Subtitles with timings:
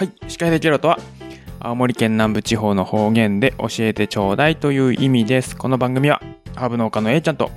[0.00, 0.98] はい、司会できろとは、
[1.58, 5.54] 青森県南部地方の方言で教えてちょうだいという意味です。
[5.54, 6.22] この番組は、
[6.56, 7.50] ハーブ農家の A ちゃんと、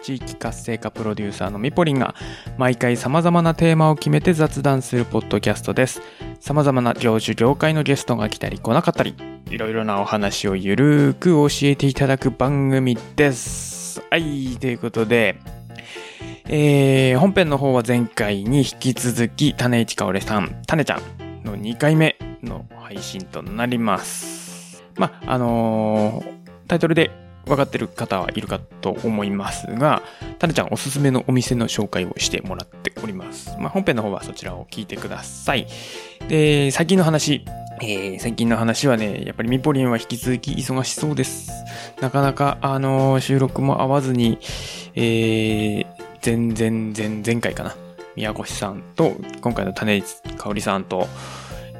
[0.00, 2.14] 地域活性化プロデューサーのみぽりんが、
[2.56, 6.00] 毎回様々なテーマを決めて雑談するポッドキャストです。
[6.40, 9.14] 様々な業種業界のゲストが来たり来なかったり、
[9.50, 14.00] いろいろなお話をゆるーく教えていただく番組です。
[14.10, 15.36] はい、ということで、
[16.48, 24.84] えー、本編の方は前回に引き続き、種市かおれさん、種ちゃんの2回目の配信となります。
[24.96, 27.10] まあ、あのータイトルで
[27.46, 30.02] 分かってる方はいるかと思いますが、
[30.38, 33.56] 種ちゃんおすすめのお店の紹介をしてもらっております。
[33.58, 35.66] まあ、本編の方はそちらを聞いてください。
[36.28, 37.44] で、最近の話、
[37.82, 41.50] えー最近の話はね、やっぱりミポリンは引き続き忙しそうです。
[42.00, 44.38] なかなか、あのー収録も合わずに、
[44.94, 45.86] えー、
[46.24, 47.74] 前々前前回かな。
[48.20, 51.08] 宮越さんと、今回の種市香織さんと、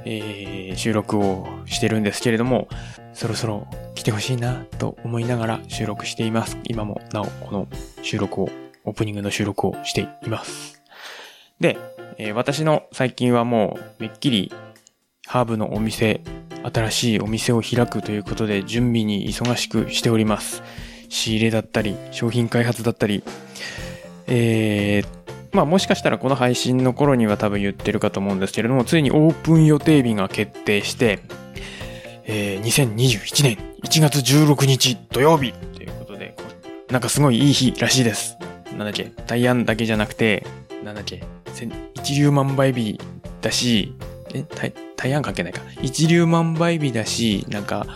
[0.07, 2.69] えー収録をしてるんですけれども、
[3.13, 6.57] そろそろ来てほしいなと思いながら収録しています。
[6.65, 7.69] 今もなおこの
[8.01, 8.49] 収録を、
[8.85, 10.83] オープニングの収録をしています。
[11.61, 11.77] で、
[12.17, 14.51] えー私の最近はもうめっきり
[15.27, 16.23] ハーブのお店、
[16.63, 20.63] 新しいお店を開くということで準備に忙しくしております。
[21.11, 23.23] 仕入れだったり、商品開発だったり、
[24.27, 25.20] えー、
[25.53, 31.21] まあもしかしたらこの配信の頃には多分言ってるかと思うんですけれども、ついにオープン予定日が決定して、
[32.25, 36.37] えー、2021年1月16日土曜日ということで、
[36.91, 38.37] なんかすごいいい日らしいです。
[38.73, 40.47] なんだっけ、大安だけじゃなくて、
[40.85, 41.23] なんだっけ、
[41.95, 43.01] 一粒万倍日
[43.41, 43.95] だし、
[44.33, 44.45] え、
[44.97, 45.63] 大安関係ないか。
[45.83, 47.87] 一粒万倍日だし、なんか、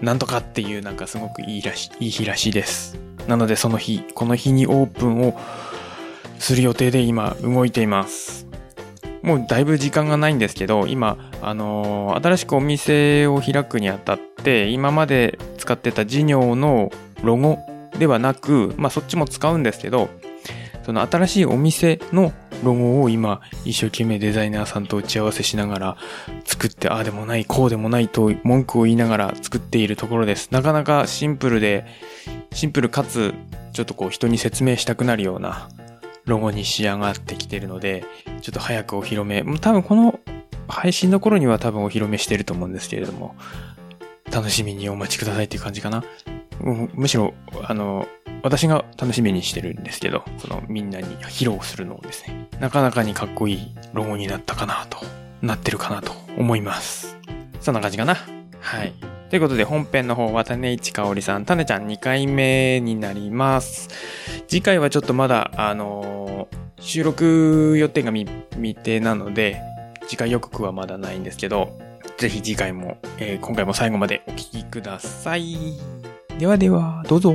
[0.00, 2.98] なんとかっていうなんかすごくいいらしいいい日らしいです。
[3.26, 5.38] なのでその日、この日にオープンを
[6.38, 8.46] する予定で今動いています。
[9.22, 16.92] もうだいぶ時間がないんですけど、今、あのー新しくお店を開くにあたって、今まで使ってた事業の
[17.22, 17.58] ロゴ
[17.98, 20.10] ではなく、まあそっちも使うんですけど、
[20.84, 22.32] その新しいお店の
[22.62, 25.96] ロゴを今一生懸命デザイナーさんと打ち合わせしながら
[26.44, 30.50] 作って、ああでもない、こうでもないと文句を言いながら作っているところです。
[30.50, 31.86] なかなかシンプルで、
[32.52, 33.32] シンプルかつ、
[33.72, 35.70] ちょっとこう人に説明したくなるような
[36.26, 38.04] ロゴに仕上がってきてるので、
[38.40, 40.20] ちょっと早くお披露目、多分この
[40.68, 43.34] 配信の頃には多分お披露目してると思うんですけれども、
[44.30, 46.02] 楽しみにお待ちくださいっていう感じかな。
[46.94, 48.06] むしろ、あの、
[48.42, 54.98] 私が楽しみにしてるんですけど、そのみんなに披露するのをですね、なかなかにかっこいいロゴになったかなと、
[55.42, 57.16] なってるかなと思います。
[57.60, 58.16] そんな感じかな。
[58.60, 58.92] はい。
[59.34, 63.88] ということで本編の方は種市香織さん、種ちゃん2回目になります。
[64.46, 69.60] 次回はちょっとまだ、あのー収録予定が未定なので、
[70.06, 71.76] 次回予告はまだないんですけど、
[72.16, 75.56] ぜひ次回も、えー今回も最後までお聴きください。
[76.38, 77.34] ではでは、どうぞ。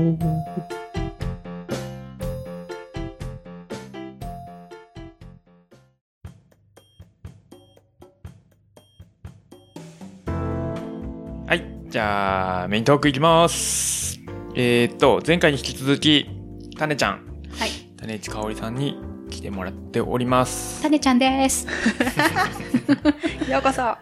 [12.00, 14.22] じゃあ、メイントークいきます。
[14.56, 16.30] えーっと、前回に引き続き、
[16.78, 17.26] タネちゃん、
[17.60, 17.72] はい。
[17.98, 18.98] 種市かおりさんに
[19.30, 20.82] 来てもらっております。
[20.82, 21.68] タネちゃんです。
[23.52, 23.98] ようこそ。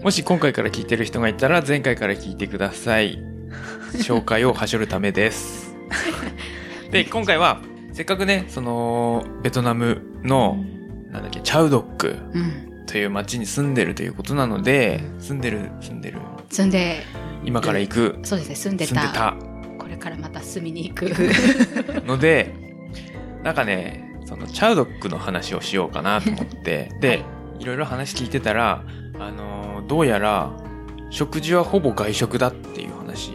[0.00, 3.18] もし今回から聞いてる人がいたら、前回から聞いてください。
[3.94, 5.74] 紹介をはしょるためです。
[6.92, 7.62] で、今回は、
[7.94, 10.64] せっかくね、その、ベトナムの、
[11.10, 12.66] なんだっけ、チャウドックうん。
[12.86, 16.20] という町に住んでるということなので、住んでる、住んでる、
[16.50, 17.02] 住んで、
[17.44, 19.36] 今から行く、そうですね、住んでた。
[19.78, 21.06] これからまた住みに行く。
[22.06, 22.54] ので、
[23.42, 27.22] なんかね、そのチャウドックの話をしようかなと思って、 で、
[27.58, 28.82] いろいろ話聞いてたら、
[29.18, 30.50] あのーどうやら、
[31.10, 33.32] 食事はほぼ外食だっていう話。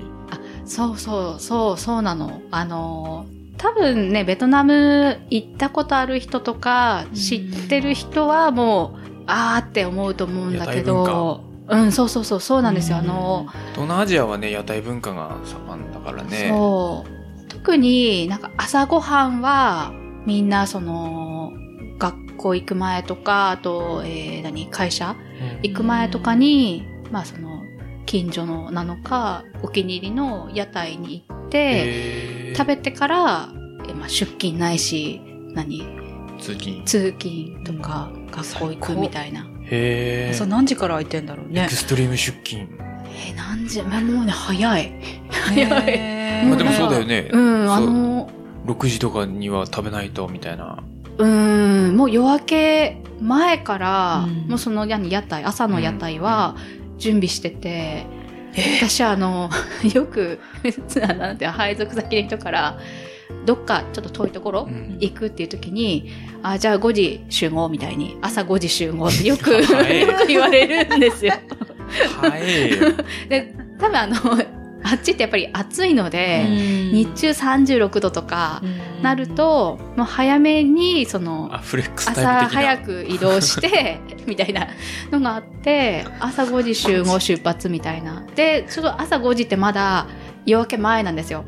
[0.65, 2.41] そうそう、そう、そうなの。
[2.51, 12.97] あのー、多分ね、ベトナム行ったことある人とか、知ってる人はもう、あーって思うと思うんだけ屋ど、うん、そうそうそう、そうなんですよ。
[12.97, 16.49] あのー、東南アジアはね、屋台文化が盛んだからね。
[16.49, 17.47] そう。
[17.47, 19.93] 特になんか朝ごはんは
[20.25, 21.51] みんなその
[21.99, 27.63] 学校行く前とか、あと、えー、何、会社うん行く前とかに、まあその
[28.05, 33.49] 近所のなのか、お気に入りの屋台に行って、食べてから、
[33.87, 35.21] えまあ、出勤ないし、
[35.53, 35.85] 何、
[36.39, 36.83] 通勤。
[36.85, 39.50] 通勤とか学校行くみたいな。
[39.71, 40.31] へえ。
[40.33, 41.73] 朝何時から空いてんだろうねエク。
[41.73, 42.67] ストリーム出勤。
[43.05, 44.93] えー、何時、まあもうね、早い。
[45.29, 46.45] 早い。
[46.45, 47.29] まあでもそうだよね。
[47.31, 48.29] うん、あの、
[48.65, 50.83] 6時とかには食べないと、みたいな。
[51.17, 56.55] うーん、もう夜明け前から、うんもうその屋屋台、朝の屋台は
[56.97, 58.05] 準備してて、
[58.81, 59.49] 私あの、
[59.93, 60.39] よく、
[61.17, 62.77] なんていうの配属先の人から、
[63.45, 66.11] どっかちょっと遠いところうん行くっていう時に、
[66.43, 71.33] あ、じゃあ5時集合みたいに、朝5時集合ってよく、 はい よく言われるんですよ。
[72.21, 72.41] はい。
[73.29, 74.15] で、多分あの、
[74.83, 76.45] あっちってやっぱり暑いので、
[76.91, 78.63] 日中36度とか
[79.01, 81.49] なると、もう早めに、その。
[82.11, 84.67] 朝早く移動して、みたいな
[85.11, 88.23] のがあって、朝5時集合出発みたいな。
[88.35, 90.07] で、ちょっと朝5時ってまだ
[90.45, 91.45] 夜明け前なんですよ。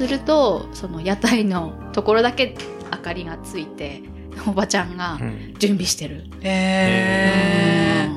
[0.00, 2.54] うんすると、その屋台のところだけ
[2.92, 4.02] 明かりがついて、
[4.46, 5.54] おばちゃんがうん。
[5.58, 6.24] 準備してる。
[6.42, 8.08] へ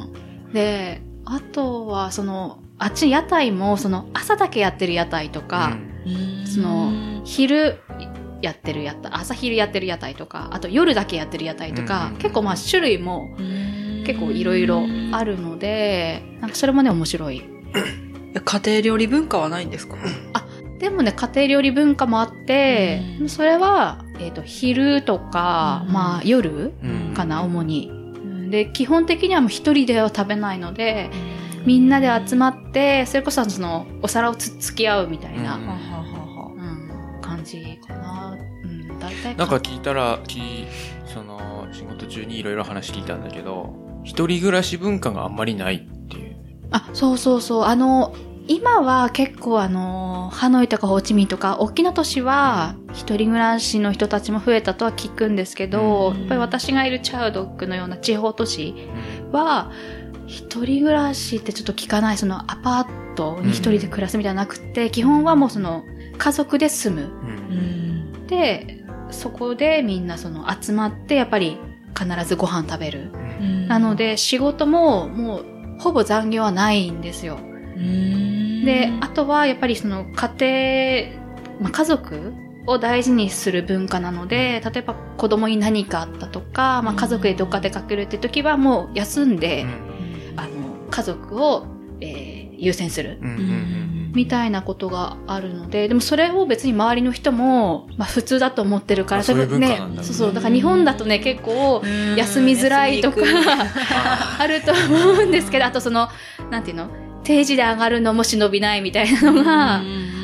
[0.45, 0.53] うん。
[0.53, 7.79] で、あとは、その、あっち屋台も、その、朝だけやってる屋台とか、ーその昼
[8.41, 12.17] やってる屋台、朝昼やってる屋台とか、あと夜だけやってる屋台とか、うん。
[12.17, 13.29] 結構まあ種類も
[14.05, 17.43] 結構いろいろあるので、なんかそれもね面白い。
[18.33, 19.95] 家庭料理文化はないんですか？
[20.81, 27.91] でもね、家庭料理文化もあって、うんそれは、えっ、と、昼とか、うんまあ夜うんかな、主に。
[28.49, 31.11] で、基本的にはもう一人では食べないので、
[31.67, 38.35] みんなで集まって、それこそその、お皿をつっつき合うみたいな、うんはははうん感じかな。
[38.63, 40.65] うん、大体なんか聞いたら、き
[41.05, 46.37] その、仕事中にいろいろ話聞いたんだけど、一人暮らし文化があんまりないっていう。
[46.71, 47.63] あ、そうそうそう。
[47.65, 48.15] あの、
[48.51, 58.75] 今は結構あの、ハノイとかホーチミンとか、大きな都市は、一人暮らしの人たちも増えたとは聞くんですけど、うんやっぱり私がいるチャウドックのような地方都市
[59.31, 59.71] は、
[60.27, 65.83] 一人暮らしってちょっと聞かない、そのアパートに一人で暮らすみたいなくって、基本はもうその、
[66.17, 68.27] 家族で住む。
[68.27, 71.57] で、そこでみんなその集まって、やっぱり
[71.97, 73.11] 必ずご飯食べる。
[73.39, 75.45] うんなので、仕事ももう、
[75.79, 77.39] ほぼ残業はないんですよ。
[77.81, 78.65] うん。
[78.65, 82.33] で、あとはやっぱりその家庭、まあ、家族
[82.67, 89.65] を大事にする文化なので、例えば子供に何かあったとか、まあ、家族でどっか出かけるって時はもう休んで、
[90.35, 90.49] あの、
[90.89, 91.65] 家族を、
[91.99, 93.17] えー優先する。
[93.21, 102.15] うんうんうんみたいなことがあるので、でもそれを別に周りの人も、まあ普通だと思ってるから、あそういうねそうそう、だから日本だとね、結構、うん。
[102.17, 103.21] 休みづらいとか
[104.37, 106.09] あると思うんですけど、あとその、
[106.49, 106.89] なんていうの
[107.23, 109.81] 定時で上がるのも忍びないみたいなのが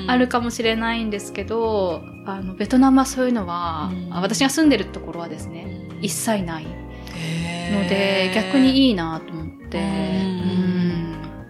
[0.08, 5.68] あるかもしれないんですけど、あの、ベトナムはそういうのは、私が住んでるところはですね、
[6.02, 6.72] 一切ないの
[7.16, 8.50] へで、ー。
[8.50, 10.78] 逆にいいなと思って、うんうん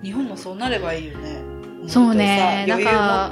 [0.03, 1.41] 日本もそうなればいいよね。
[1.87, 3.31] そうねなんか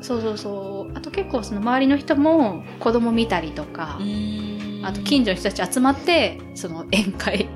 [0.00, 0.96] そうそうそう。
[0.96, 3.98] あと結構その周りの人も子供見たりとか、
[4.84, 7.48] あと近所の人たち集まって、その宴会。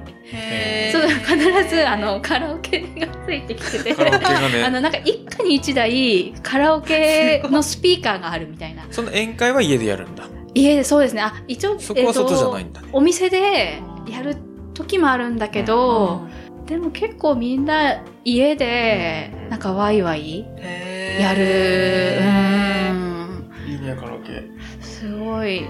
[0.93, 3.95] そう、必ずあのカラオケがついてきてて。
[3.95, 8.87] ねあの、なんか一家に一台カラオケのスピーカーがあるみたいな。
[8.91, 10.25] その宴会は家でやるんだ。
[10.55, 11.23] 家でそうですね。
[11.23, 12.89] あ、一応、そこは外じゃないえっんだね。
[12.91, 14.37] とお店でやる
[14.75, 16.23] 時もあるんだけど、
[16.67, 20.47] でも結構みんな家でなんかワイワイ
[21.19, 22.19] やる。
[22.21, 23.51] うん。
[23.69, 24.43] いいね、カラオケ。
[24.81, 25.65] すごい。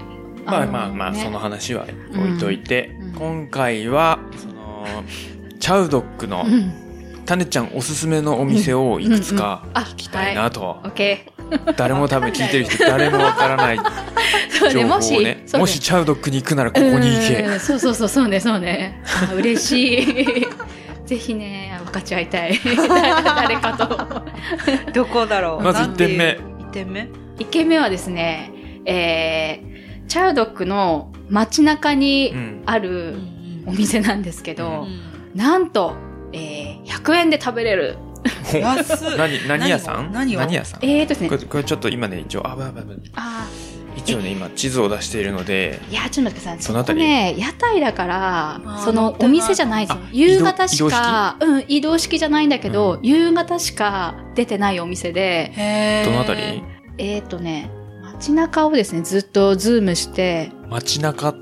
[0.45, 4.83] まあのまあまあ、ねその話は置いといて、うんうん今回は、その、
[5.59, 6.73] チャウドックのう、ん。
[7.23, 10.81] タネちゃんおすすめのお店をいくつかあ、聞きたいなと。
[10.83, 11.27] オッケ
[11.77, 13.77] 誰も多分聞いてる人誰もわからない
[14.73, 15.45] 情報をもし、ね。
[15.53, 17.43] もしチャウドックに行くならここに行け。
[17.43, 19.03] うんそうそうそう、そうね、そうね。
[19.29, 20.47] あ嬉しい。
[21.05, 22.59] ぜひね、分かち合いたい。
[22.65, 24.91] 誰かと。
[24.93, 27.07] どこだろうまず一点目一点目？
[27.37, 28.51] 一軒目はですね、
[28.85, 32.63] えー、チャウドックの街中うにん。
[32.65, 33.15] ある
[33.65, 34.85] お店なんですけど、
[35.33, 35.95] うなんと、
[36.33, 37.97] えー、100円で食べれる。
[39.17, 40.11] 何、何屋さん？
[40.11, 40.85] 何屋さん？
[40.85, 41.29] えーとですね。
[41.29, 43.47] これ、これちょっと今ね、一応、あ、ばばばあ
[43.97, 46.61] 一応ね、今地図を出しているので、ーいや、ちょっと待ってください。
[46.61, 46.99] そのあたり。
[46.99, 49.99] ね、屋台だからそのお店じゃないです。
[50.11, 56.63] 夕方し移動か、うん、移動式じゃないんだけど、う夕方しか出てないお店で、どのあたり？
[56.97, 57.69] えーとね、
[58.21, 61.39] 街中をですね、ずっとズームして、街中、ど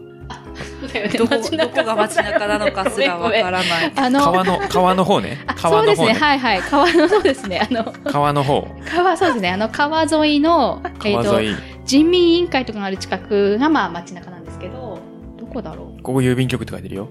[1.27, 3.63] こどこが街中なのかすらわからない
[3.97, 5.55] あの、川の、川の方ねあ。
[5.55, 6.25] 川の方ねそうですね、。
[6.25, 6.61] はいはい。
[6.61, 8.65] 川の、そうですね、あの、川の方。
[8.89, 11.55] 川、そうですね、あの、川沿いの、えーと川、沿い。
[11.83, 14.99] 人民委員会とかがある近くが、まあ、街中なんですけど、
[15.37, 16.01] どこだろう？
[16.01, 17.09] ここ郵便局って書いてるよ。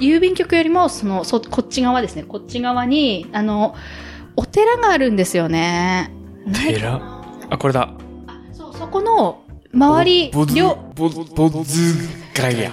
[0.00, 2.24] 郵便局よりも、その、そ、こっち側ですね。
[2.24, 3.76] こっち側に、あの、
[4.34, 6.10] お寺があるんですよね。
[6.52, 7.00] 寺？
[7.50, 7.90] あ、これだ。
[8.86, 9.42] あそこの
[9.74, 11.94] 周り、ボズ両、ボボズ
[12.34, 12.72] ガヤ。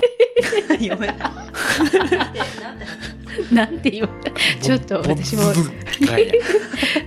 [0.70, 1.32] 読めた。
[3.52, 4.10] なんて言う
[4.62, 5.42] ちょっと私も。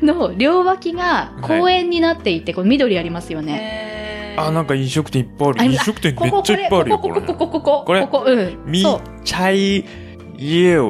[0.02, 3.52] の両脇が公園になっていて、この緑ありますよね。
[3.52, 5.60] ねあ、なんか飲食店いっぱいある。
[5.60, 8.58] あ飲食店めっここ、これ、ちゃいっぱいあるよ、ここ、これここ、ここ、これここ、うん。
[8.66, 9.00] みそう。
[9.24, 9.84] ちゃい
[10.36, 10.82] ゆう。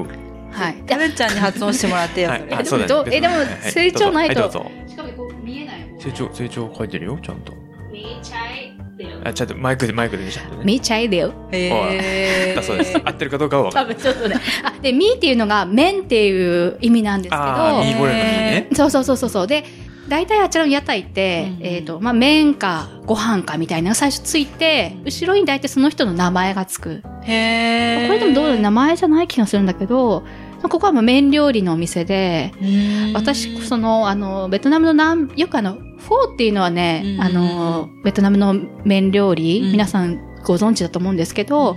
[0.50, 0.74] はい。
[0.88, 2.54] カレンちゃんに発音してもらってよ、はいそれ。
[2.56, 7.65] あそうだねどうえでもはい成長ないとどうぞはいどうぞしかもこう見えない成長、成長書いてるよ、ちゃんと。
[7.96, 9.20] みちゃいだよ。
[9.24, 10.62] あ、ちゃんとマイクで、マイクでねちゃんとね。
[10.64, 11.32] みちゃいだよ。
[11.52, 12.96] へー だそうです。
[13.02, 13.94] 合ってるかどうかは分か多る。
[13.94, 14.36] 分ちょっとね。
[14.62, 18.68] あ、で、みっていうのが麺っていう意味なんですけあー、ミど、ーゴレのね。
[18.74, 19.46] そうそうそうそうそう。
[19.46, 19.64] で、
[20.08, 27.02] 大体あちらの屋台って、うんえっ、と、まあ、麺かご飯かみたいなのが最初ついて、後ろに大体その人の名前がつく。
[27.24, 30.22] へーこれでもどうだろう名前じゃない気がするんだけど、
[30.68, 37.20] ここはもう麺料理のお店で、うん私、その、あの、ベトナムの南、よくあの、フォーっていうのはね、うん。
[37.20, 38.54] あの、ベトナムの
[38.84, 39.72] 麺料理、うん。
[39.72, 41.76] 皆さんご存知だと思うんですけど、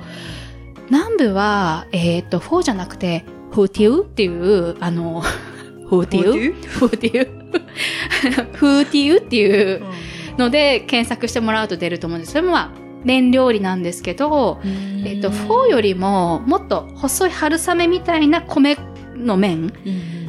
[0.90, 5.22] 南部は、えっ、と、フォーじゃなくて、 hủ tiếu っていう、あの、
[5.90, 9.82] hủ tiếu？hủ tiếu？hủ tiếu っていう
[10.38, 12.34] ので検索してもらうと出ると思うんです。
[12.34, 14.60] それもまあ、麺料理なんですけど、
[15.06, 18.78] えっ、と、フォーよりも、もっと細い春雨みたいな米
[19.16, 19.74] の麺、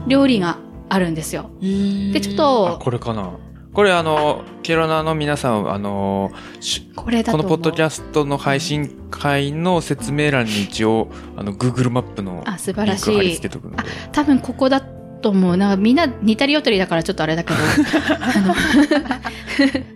[0.07, 0.59] 料理が
[0.89, 1.51] あるんですよ。
[1.61, 3.31] で、ちょっあ、と、これかな。
[3.73, 7.31] これあの、ケロナの皆さん、あの、しこれだ。
[7.33, 13.49] ことのポッドキャストの配信会の説明欄に一応、あの、Google マップのあ、素リン晴らしいク貼り付。
[13.49, 13.77] けとくんで。
[14.11, 15.57] 多分ここだと思う。
[15.57, 17.61] なんかみんな似たり寄ったりだからちょっとあれだけど。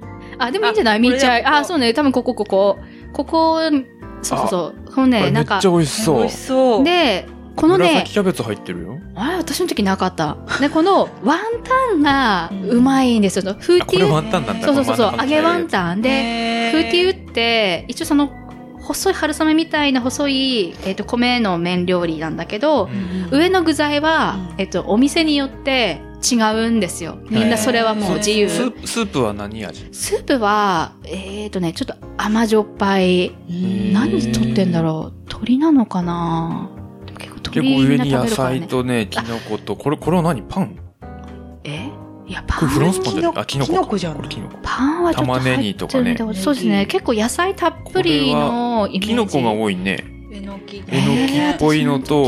[0.38, 0.96] あでもいいんじゃない？
[0.96, 1.44] あ見ちゃい。
[1.44, 1.92] あ、そうね。
[1.94, 2.78] 多分ここ、ここ。
[3.12, 3.60] ここ、
[4.22, 4.92] そうそうそう。
[4.94, 6.36] このあね、なんかれめっちゃ、美味しそう美味し。
[6.38, 6.84] そう。
[6.84, 7.26] で、
[7.56, 8.98] このね紫、キャベツ入ってるよ。
[9.14, 10.36] あれ、私の時なかった。
[10.60, 13.42] で、このワンタンがうまいんですよ。
[13.58, 14.08] フーティー。
[14.08, 14.66] ワンタンなんだ。
[14.66, 18.32] そうそうそうそう揚げワンタンで、へフーティーって、一応その、
[18.80, 22.90] 細い春雨みたいな細い、えっ、と、米の麺料理なんだけど、
[23.30, 27.18] 上の具材は、うんえっと、お店によって違うんですよ。
[27.28, 28.48] みんなそれはもう自由。
[28.48, 29.88] スープスープは何味？
[29.92, 33.28] スープは、えっ、とね、ちょっと甘じょっぱい。
[33.28, 35.28] うん何取ってんだろう？
[35.28, 36.70] 鳥なのかな？
[37.18, 38.68] 結構結鳥みんな構上に野菜。
[38.68, 40.42] とね、キノコと、これ、これは何？
[40.42, 40.78] パン？
[41.64, 41.90] え？
[42.26, 43.32] いや、パこれフランン、スパンじゃない？
[43.36, 43.78] あ、キノコか。
[43.78, 44.58] キノコじゃないこれキノコ。
[44.62, 46.86] パンはちょっと入ってる玉ねぎとかねそうですね。
[46.86, 49.08] 結構野菜たっぷりのイメージ。
[49.08, 50.04] キノコが多いね。
[50.32, 50.82] えのき。
[50.88, 52.18] えのきっぽいのと、え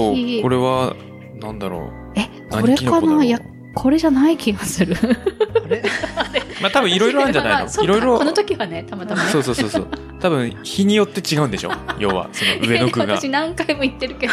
[0.41, 0.95] ーこれは、
[1.41, 1.91] なんだろう。
[2.15, 3.25] え、こ何れかな？
[3.25, 3.41] いや、
[3.79, 4.97] これじゃない気がする。
[4.99, 5.83] あれ？
[6.63, 7.83] まあ多分いろいろあるんじゃないの？
[7.83, 8.25] いろいろこ。
[8.25, 9.29] の時はね、たまたまね。
[9.31, 9.89] そうそうそうそう。
[10.19, 11.71] 多分日によって違うんでしょ？
[11.99, 13.15] 要は、その上の句が。
[13.21, 14.33] 私何回も言ってるけど、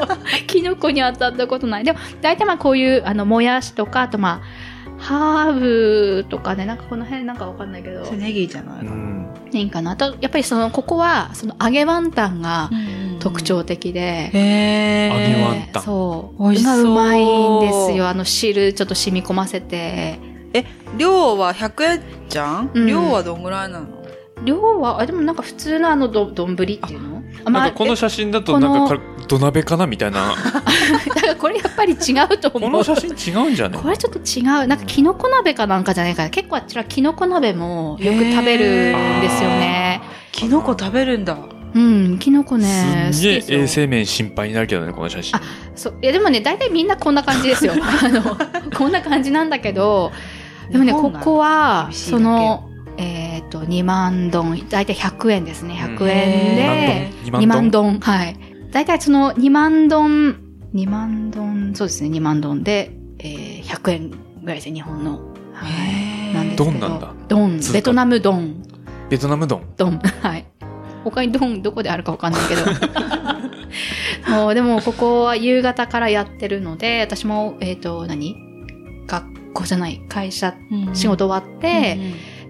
[0.48, 1.84] キノコに当たったことない。
[1.84, 9.34] でも、大体まあこういう、あの、もやしとか、あとまあ、ハーブとかね、なんかこの辺なんかわかんないけど、ネギじゃないうのん。
[9.52, 9.90] いいんかな？
[9.92, 12.70] あと、やっぱりその、ここは、その揚げワンタンが
[13.18, 16.42] 特徴的で、へー揚げワンタンそう。
[16.42, 18.08] 美味しそうがうまいんですよ。
[18.08, 20.18] あの汁ちょっと染み込ませて。
[20.96, 23.86] 量は100円じゃん、うん量はどんぐらいなの？
[24.44, 27.22] 量は、あ、でもなんか普通のあのど、丼っていうの？
[27.44, 30.34] あなんかこの写真だとこのなんかか土鍋かなみたいな。
[31.06, 32.70] え だからこれやっぱり違うと思う。
[32.70, 33.78] この写真違うんじゃね？
[33.78, 34.66] これちょっと違う。
[34.66, 36.30] なんかキノコ鍋かなんかじゃないかな。
[36.30, 40.00] 結構あちらキノコ鍋もよく食べるんですよね。
[40.32, 41.36] キノコ食べるんだ。
[41.78, 43.10] うん、キノコね。
[43.12, 45.42] すんげえ衛生面心配になるけどね、この写真あ。
[45.76, 45.94] そう。
[46.02, 47.74] いやでもね、大体みんなこんな感じですよ。
[47.78, 48.36] あの、
[48.76, 50.10] こんな感じなんだけど、
[50.72, 55.74] でもね、ここは、その、えっ、と、2万ドン、大体100円ですね。
[55.74, 57.92] 100円へで、2 2万万ドン？
[57.92, 58.36] ドン、はい。
[58.72, 60.36] 大体その2万ドン、
[60.74, 64.16] 2万ドン、そうですね、2万ドンで、えー、100円ぐ
[64.46, 65.20] らいですね、日本の。
[65.52, 66.34] はい。
[66.34, 67.14] なんですけどドンなんだ。
[67.28, 67.60] ドン。
[67.72, 68.62] ベトナムドン。
[69.08, 69.62] ベトナム丼。
[69.76, 69.98] ドン。
[70.22, 70.47] はい。
[71.10, 72.62] 他にドンどこであるかわかんないけど。
[74.34, 78.36] もう、でもここは夕方からやってるので、私も、えっ、と、何？
[79.06, 80.54] 学校じゃない、会社、
[80.92, 81.98] 仕事終わって、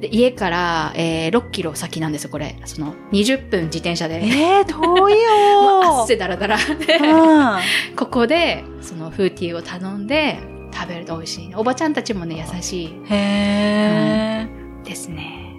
[0.00, 2.57] で家から、えー、6キロ先なんですよ、これ。
[2.65, 4.23] その、20分自転車で。
[4.25, 10.38] えー、遠い もうよ汗だらだらで、うんここで、そのフーティーを頼んで、
[10.73, 11.55] 食べると美味しい。
[11.55, 14.83] おばちゃんたちもね、優しへー。
[14.83, 15.55] いですね。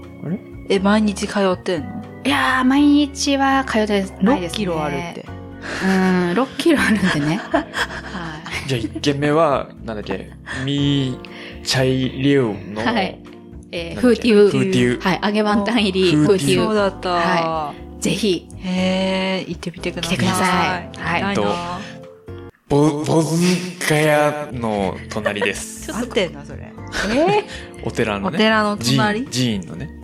[0.70, 2.09] え、毎日通ってんの？
[2.26, 4.50] いやー、毎日は通ってないですね。
[4.50, 5.26] ?6 キロあるって。。
[5.84, 5.90] うん、
[6.32, 7.38] 6キロあるんでね。
[7.52, 8.68] はい。
[8.68, 10.32] じゃあ1軒目は、なんだっけ、
[10.66, 13.20] ミーチャイリュウの、はい。
[13.72, 14.52] えー、フーティー。
[14.52, 15.02] フーティー。
[15.02, 16.66] はい、揚げワンタン入り、フーティーフーティー。
[16.66, 17.10] そうだった。
[17.10, 20.18] はぜひ、へー、行ってみてください。
[20.18, 21.80] 来てくださいはいとな
[22.70, 23.36] ボ、ボズ
[23.90, 25.92] ガヤの隣です。
[25.94, 26.72] 合ってんな、それ。
[27.14, 27.44] え
[27.84, 28.36] お寺のね。
[28.36, 29.99] お寺の寺隣院寺院のね。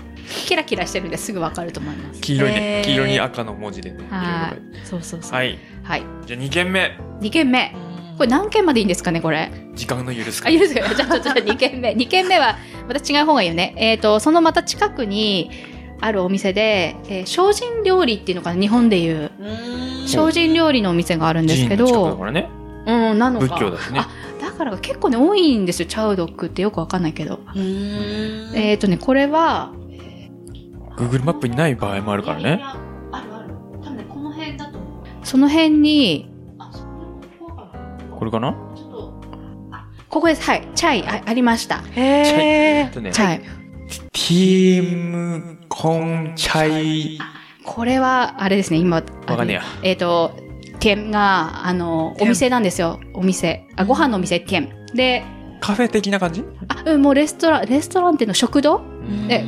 [0.45, 2.21] キラキラしてるんですぐわかると思います。
[2.21, 2.81] 黄色いへね。
[2.83, 4.03] ー黄色に赤の文字でね。
[4.09, 4.59] は書い。
[4.83, 5.31] そうそうそう。
[5.33, 5.57] はい。
[5.83, 6.03] はい。
[6.25, 6.97] じゃあ2件目。
[7.21, 7.73] 2件目。
[8.17, 9.51] これ何件までいいんですかね、これ？
[9.75, 10.51] 時間の許すかあ、。
[10.51, 11.89] いいですかじゃあ、ちょっと2件目。
[11.97, 13.73] 2件目は、また違う方がいいよね。
[13.77, 15.51] えっ、と、そのまた近くに
[16.01, 19.31] あるお店で、えー精進料理っていうのかな、日本でいう。
[20.07, 22.17] 精進料理のお店があるんですけど。
[22.87, 23.47] うん、なのか。
[23.47, 24.07] 仏教だしねあ、
[24.41, 27.39] だから結構ね、多いんですよ、チャウドックってよくわかんないけど。
[27.53, 29.71] うんえっ、とね、これは、
[30.97, 32.61] Google マップにない場合もあるからね。
[32.63, 33.53] あるある。
[33.83, 35.05] 多分ね、この辺だと思う。
[35.23, 36.83] その辺に、あ、そ
[37.39, 38.51] こかなこれかな？
[38.75, 39.21] ちょっと、
[39.71, 40.43] あ、ここです。
[40.43, 40.67] はい。
[40.75, 41.83] チャイ、あありました。
[41.91, 42.89] へえ。
[42.93, 43.39] とね、チャイ。
[43.39, 47.19] ティームコンチャイ。
[47.65, 50.31] これは、あれですね、今、あわかんねえやえっ、と、
[50.79, 52.99] 店が、あの、お店店なんですよ。
[53.13, 53.67] お店。
[53.75, 54.69] あ、ご飯のお店、店。
[54.93, 55.23] で、
[55.59, 56.43] カフェ的な感じ？
[56.67, 58.81] あ、うん、もうレストラン、レストランっていうの食堂？
[59.29, 59.43] え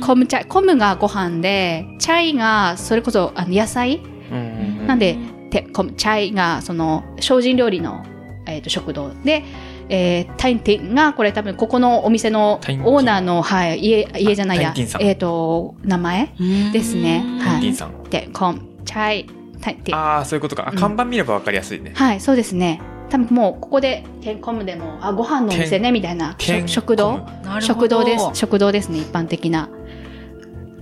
[0.00, 4.00] cơm chay、cơm がご飯で、 chay が、それこそ、あの、野菜？
[4.32, 5.16] うんなんで、
[5.50, 8.04] て cơm chay が、その、精進料理の、
[8.46, 9.44] えっ、と、食堂で、
[9.88, 16.32] えー、タインティンが、これ多分、ここのお店のオーナーの、はい、家、家じゃないやえっ、と、名前？
[16.72, 18.04] ですねはいティンさん。
[18.04, 19.26] で、コム、チャイ、
[19.60, 19.98] タインティン。
[19.98, 20.68] ああ、そういうことか。
[20.68, 21.92] あうん看板見ればわかりやすいね。
[21.94, 22.80] はい、そうですね。
[23.10, 26.36] 多分もう、ここで、テンコムでも、あ、ご飯のお店ね、みたいな。
[26.38, 27.26] 食食堂？
[27.60, 28.30] 食堂です。
[28.34, 29.68] 食堂ですね、一般的な。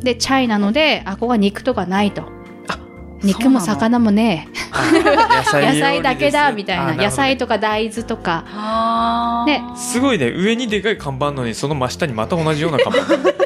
[0.00, 2.38] で、チャイなので、あ、ここは肉とかないと。
[3.22, 7.04] 肉も魚もね、野菜野菜だけだ、みたいな。
[7.04, 8.44] 野菜ととか大豆とか。
[8.46, 10.30] はねすごいね。
[10.30, 13.38] 上にでかい看板のに、その真下にまた同じような看板。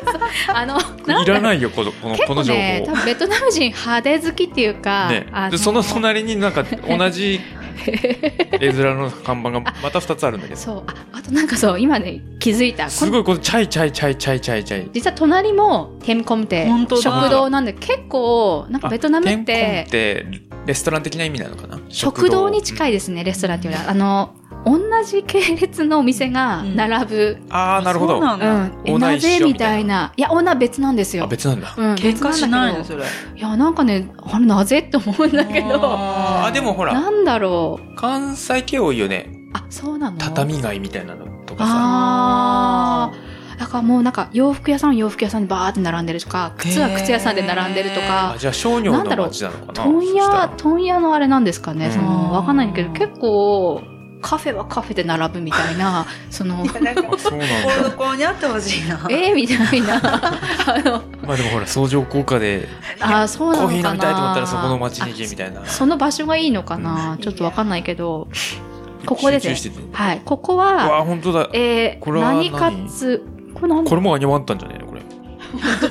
[0.55, 0.79] あの、
[1.23, 2.61] いらないよ、この、この、結この情報。
[3.07, 7.41] ベトナム人派手好きっていうか、ねその隣になんか同じ
[8.61, 10.61] 絵面の看板がまた2つあるんだけど。
[10.61, 12.91] そう、あ、あとなんかそう、今ね、気づいた。
[12.91, 14.91] すごいこのチャイチャイチャイチャイチャイチャイ。
[14.93, 16.67] 実は隣もテンコムテ
[17.01, 20.27] 食堂なんで結構なんかベトナムっあテンコンてって
[20.67, 21.81] レストラン的な意味なのかな？
[21.89, 23.91] 食堂に近いですねレストランっていうよりは。
[23.91, 28.15] あの同じ系列のお店が並ぶ、ああなるほど。
[28.15, 28.71] そうなんだ。
[28.87, 29.01] うん。
[29.01, 29.19] な。
[29.19, 30.13] ぜみたいな。
[30.17, 31.25] いやオーナー別なんですよ。
[31.25, 31.75] あ別なんだ。
[31.77, 33.39] うん、喧嘩しないの別んだそれ。
[33.39, 35.81] いやなんかねあれなぜって思うんだけど。
[35.83, 36.53] あー。
[36.53, 37.97] でもほらなんだろう。
[37.97, 39.31] 関西系多いよね。
[39.53, 40.17] あそうなの？
[40.19, 41.73] 畳街みたいなのとかさ。
[41.75, 48.33] ああだからもうなんか洋服屋さんは洋服屋さんにバーって並んでるとか靴は靴屋さんで並んでるとか。
[48.33, 49.27] あじゃあ商業のなんだろう。
[49.29, 51.87] 街なのかな問屋、問屋のあれなんですかね。
[51.87, 51.93] うん。
[51.93, 53.83] その、わかんないけど、結構、
[54.23, 57.91] カフェはカフェで並ぶみたいな、 その、なんか、あそうなんだ。
[57.91, 59.07] こころにあってほしいな。
[59.11, 62.69] えー、みたいな、あの、まあでもほら相乗効果で
[63.01, 63.73] あー、そうなコーのかな。
[63.73, 65.61] ヒー飲みたいと思ったらそこの街に行けみたいな。
[65.63, 68.29] あその場所がいいのかな、ちょっとわかんないけど、
[69.05, 71.49] ここですねはい、ここうは、わ本当だ。
[71.53, 73.23] えー、これは何何かつ、
[73.55, 74.87] これこれもアニワンタンじゃねえの？
[74.87, 75.03] これ。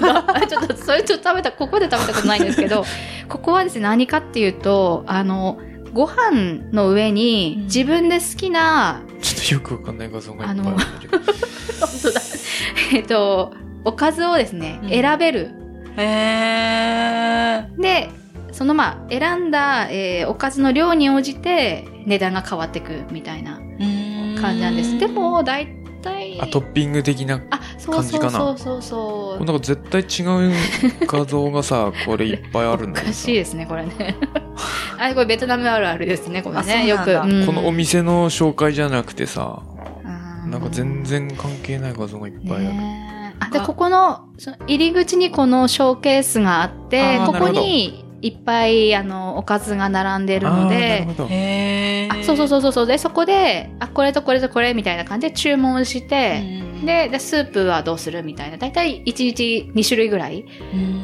[0.10, 2.86] あ ちょっと、それちょっと食べた、ここで食べたことないんですけど、
[3.28, 5.60] ここはですね、何かっていうと、あの、
[5.94, 11.18] ご飯の上にうん自分で好きな、ちょっとよくわかんない画像がいっぱいあるけど
[11.80, 12.22] 本当だ。
[12.94, 15.52] えっと、おかずをですね、うん選べる。
[15.98, 17.82] へー。
[17.82, 18.10] で、
[18.52, 23.60] そのまあ、選んだ、えーおかずの量に応じて値段が変わってくみたいな
[24.40, 24.98] 感じなんです。
[24.98, 25.60] でも、だ
[26.02, 28.32] いたい、あトッピング的な感じかな？
[28.32, 28.82] そうそうそう。
[28.82, 29.46] そう。
[29.46, 30.54] なんか絶対違う
[31.08, 34.18] 画像がさ これいっぱいあるんおだけどさかしいですね、これね。
[35.00, 36.88] あ、これベトナムあるあるですね、これあね。
[36.88, 37.06] よく。
[37.06, 39.62] そうなんこのお店の紹介じゃなくてさ
[40.46, 43.12] うなんか全然関係ない画像がいっぱいある、ね
[43.52, 51.08] で、ここの、その入り口にこのショーケースがあってここにいっぱい、あの、おかずが並んでるので。
[52.12, 52.86] あそうそうそうそうそう。
[52.86, 56.42] で、そこで、あ、これとこれとこれみたいな感じで注文して、
[56.80, 58.58] うん、で、で、スープはどうするみたいな。
[58.58, 60.46] だいたい1日2種類ぐらい、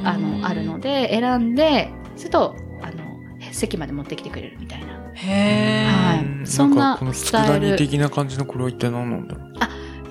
[0.04, 2.98] あの、あるので、選んで、すると、あの、
[3.52, 4.88] 席まで持ってきてくれるみたいな。
[5.16, 6.08] へー。
[6.08, 9.58] はいうんそんなかこのスタイル的な感じのこれは一体何なんだろうい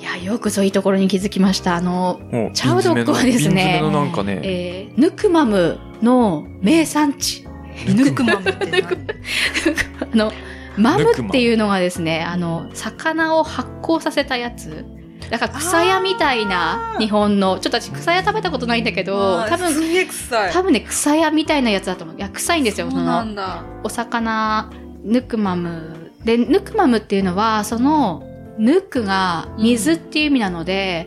[0.06, 1.76] や、よくそういうところに気づきました。
[1.76, 2.20] あの、
[2.54, 7.46] チャウドックはですねのなんかね、えー、ヌクマムの名産地。
[7.94, 8.82] ヌクマムって何？
[10.12, 10.32] あの、
[10.76, 14.84] マムっていうのがですね、あの、魚を発酵させたやつ。
[15.30, 20.52] だから草屋みたいな日本の、ちょっと私草屋食べたことないんだけど、多分、すげえ臭い。
[20.52, 22.16] 多分ね、草屋みたいなやつだと思う。
[22.16, 23.64] いや、臭いんですよ、そそうなの、んだ。
[23.82, 24.70] お魚、
[25.04, 26.12] ヌクマム。
[26.24, 28.22] で、ヌクマムっていうのは、その、
[28.58, 31.06] ヌクが水っていう意味なので、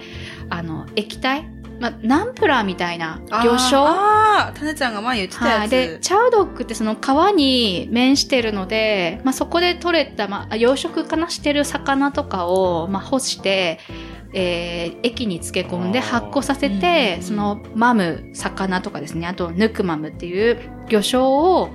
[0.49, 1.49] あの、液体？
[1.79, 3.87] まあ、ナンプラーみたいな魚醤？
[3.87, 5.61] ああ、タネちゃんが前言ってたはい。
[5.61, 5.71] やつ。
[5.71, 13.79] で、チャウドックってその川に面してるので、まあ、そこで取れた、まあ、養殖かなしてる魚とかを、まあ、干して、
[14.33, 17.23] えー液に漬け込んで発酵させうんて、うん。
[17.23, 20.59] そのマム、魚とかですね、あとヌクマムっていう
[20.89, 21.69] 魚醤を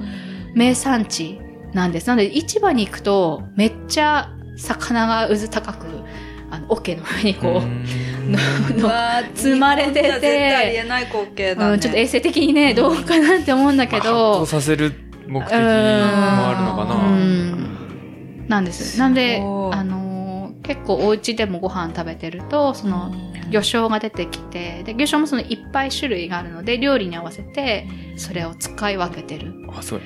[0.54, 1.40] 名産地
[1.72, 2.08] なんです。
[2.08, 5.86] なので市場に行くとめっちゃ魚が渦高く、
[6.50, 8.90] あの、桶の上にこう、のの
[9.34, 11.72] 積まれてて絶対ありえない光景だね。
[11.74, 14.92] うん、ちょっと衛生的にね、どうかなって思うんだけまあど、発酵させる
[15.26, 16.94] 目的もあるのかうな。
[17.16, 18.98] んなんです。
[18.98, 20.14] なんで、あのー
[20.64, 23.12] 結構お家でもご飯食べてると、その、
[23.50, 27.86] 魚醤が出てきて、で、魚醤もそのいっぱい種類があるので、料理に合わせて、
[28.16, 29.52] それを使い分けてる。
[29.76, 30.02] あ、すごい。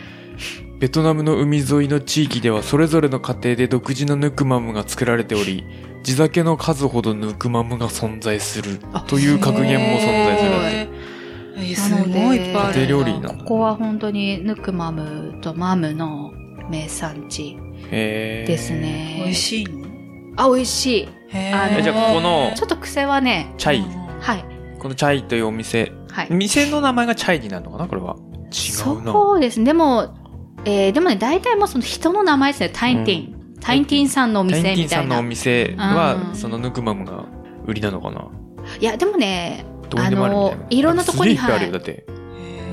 [0.79, 5.65] ベトナムの海沿いの地域ではそれぞれの家庭で独自のヌクマムが作られており、
[6.05, 10.51] 地酒の数ほどヌクマムが存在するという格言も存在する。
[10.51, 12.83] へーえすごいいっぱいあるな。
[12.83, 16.33] 家庭料理なここは本当にヌクマムとマムの
[16.71, 17.57] 名産地
[17.91, 18.73] です。
[18.73, 19.23] ね。
[19.25, 19.89] 美味しいの？
[20.37, 21.09] あ、美味しい。
[21.31, 23.85] へあじゃあここのちょっと癖はね、チャイ。
[24.21, 24.45] はい。
[24.79, 26.29] このチャイというお店、はい。
[26.31, 28.15] 店の名前がチャイになるのかなこれは。
[28.53, 29.13] 違うな。
[29.13, 29.67] そうですね。
[29.67, 30.15] でも、
[30.69, 32.71] えー、でもね、大体もうその人の名前ですね。
[32.75, 33.57] タインティン。
[33.59, 35.05] タインティンさんのお店タインティみたいな。
[35.05, 37.25] ンさんのお店はう、んそのヌクマムが
[37.67, 38.29] 売りなのかな？
[38.79, 39.65] いや、でもね、
[39.97, 42.07] あのいろんなとこにすげえいあるよ、はだって。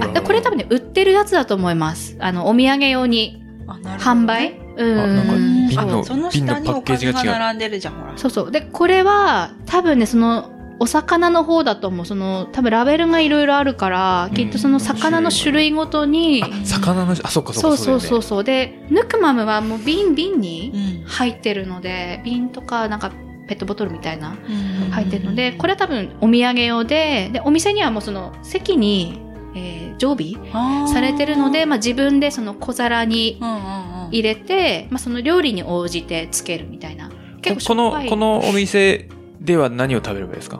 [0.01, 2.17] あでこれ多分ね、売ってるやつだと思います。
[2.19, 4.59] あの、お土産用に販ね売？
[4.75, 4.99] うん。
[4.99, 5.33] あなんか
[5.69, 8.17] 瓶のあその下におかずが瓶のパッケージが違う並んでるじゃん、ほら。
[8.17, 8.51] そうそう。
[8.51, 12.05] で、これは、多分ね、その、お魚の方だと思う。
[12.05, 18.21] その、多分ラベルがいろいろあるから、きっとその魚の種類ごとに、あ、魚の、あ、そっかそっかそうそうそうう。
[18.21, 18.43] そう。
[18.43, 21.07] で、ヌクマムはもう瓶瓶にうん。
[21.07, 23.11] 入ってるので、瓶とかなんか
[23.47, 24.35] ペットボトルみたいな
[24.85, 24.91] うん。
[24.91, 29.19] 入ってるので、これは多分お土産用で、で、お店にはもうその席に、
[29.55, 30.33] えー常備
[30.89, 34.09] されてるので、まあ自分でその小皿にうんうんうん。
[34.09, 37.09] 入れて、まあその料理に応じてつけるみたいな。
[37.41, 39.07] 結構しこのこのお店
[39.45, 40.59] では何を食べればいいですか？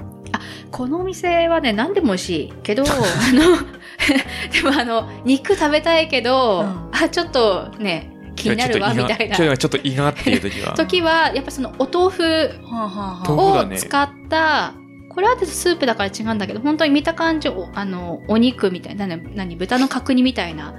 [0.72, 2.54] このお店はね、何でも美味しい。
[2.64, 2.88] けど、 あ
[3.34, 3.58] の、
[4.52, 6.90] でもあの、肉食べたいけど、うん。
[6.92, 9.36] あ、ちょっとね、気になるわ、みたいな。
[9.36, 10.74] 今日はちょっと胃がっていう時は。
[10.78, 12.50] 時は、やっぱそのお豆腐
[13.32, 14.74] を使った、
[15.10, 20.74] これはスープだから違うんだけど、本当に見た感じ、おあの、お肉みたいな、何、何豚の角煮みたいな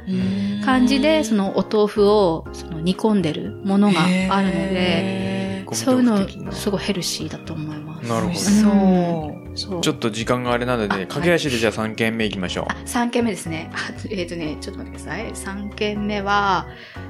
[0.63, 5.36] 感じで、そのお豆腐をその煮込んでるものがあるので、
[5.75, 8.09] そういうのすごいヘルシーだと思います。
[8.09, 9.59] なるほど美味しそう。
[9.59, 9.81] そう。
[9.81, 12.67] ちょっと時間があれなので、あ駆け足でじゃあ3軒目行きましょう。
[12.69, 13.71] あ、3軒目ですね。
[13.73, 13.77] あ、
[14.11, 15.33] えっ、とね、ちょっと待ってください。
[15.33, 16.67] 3軒目は、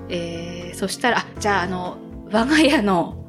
[0.08, 1.98] えー、そしたら、あ、じゃあ、あの、
[2.30, 3.26] 我が家の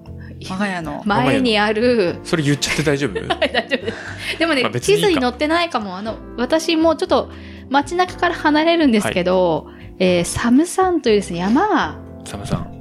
[0.50, 1.02] 我が家の。
[1.06, 3.14] 前にある、それ言っちゃって大丈夫？
[3.28, 4.40] 大丈夫です。
[4.40, 5.98] でもね、地図に載ってないかも。
[5.98, 7.32] あの、私もちょっと
[7.70, 9.68] 街中から離れるんですけど、
[10.00, 12.78] えー、サムサンというですね、山が、サムさん。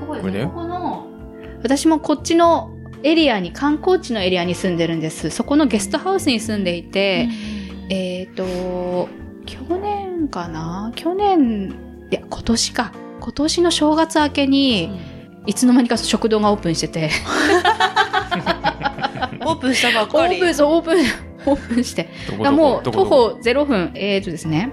[0.00, 0.73] ここですね、これだよここの、
[1.64, 5.30] 私もこっちのエリアに、観光地のエリアに住んでるんです。
[5.30, 7.26] そこのゲストハウスに住んでいて、
[7.88, 9.08] えっ、と、
[9.46, 10.92] 去年かな？
[10.94, 11.74] 去年、
[12.10, 12.92] いや、今年か。
[13.18, 15.00] 今年の正月明けに、
[15.46, 17.10] いつの間にか食堂がオープンしてて、
[19.46, 20.36] オープンしたばっオかり。
[20.36, 20.98] ープン、そう、オープン、
[21.50, 22.10] オープンして。
[22.26, 24.70] どこだからもう、どこ徒歩0分、えーとですね。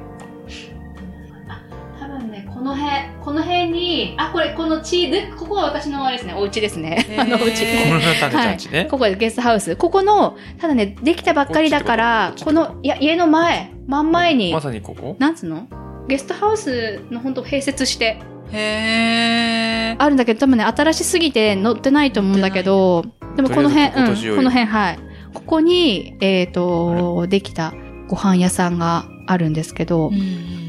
[1.48, 1.62] あ
[2.02, 2.92] 多分ね、この辺、
[3.24, 7.06] この辺に、あ、これ、この地、でここは私のあれですね、お家ですね。
[7.20, 7.66] あの、うち。
[7.66, 8.88] ここのタネちゃんちね。
[8.90, 9.76] ここでゲストハウス。
[9.76, 15.16] ここの、ただね、できたばっかりだから、この、いや、家の前、真ん前にま、さにここ？
[15.20, 15.68] なんつうの？
[16.08, 18.20] ゲストハウスの本当併設して
[18.52, 20.02] へー。
[20.02, 23.06] あるんだけど、多分ね、新しすぎて載ってないと思うんだけど、
[23.36, 25.00] でもこの辺、うん、この辺、はい。
[25.34, 27.74] ここに、えっ、と、できた
[28.08, 30.61] ご飯屋さんがあるんですけど、うんうん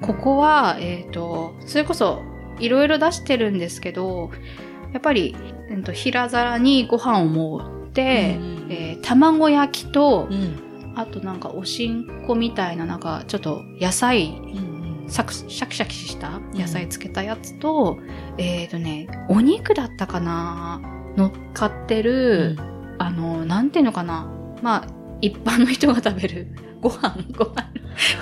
[0.00, 2.22] ここは、えっ、と、それこそ、
[2.58, 4.30] いろいろ出してるんですけど、
[4.92, 5.36] やっぱり、
[5.70, 10.68] えーと平皿にご飯を盛って、うんえー卵焼きとう、ん。
[10.96, 17.98] あとなんかおしんこみたいな、なんかちょっと野菜、うんサクシャキシャキした野菜つけたやつと、
[18.36, 20.82] えっ、とね、お肉だったかな
[21.16, 22.58] 乗っかってる、
[22.98, 24.30] あの、なんていうのかな。
[24.62, 26.46] まあ、一般の人が食べる
[26.80, 27.70] ご飯、ご飯、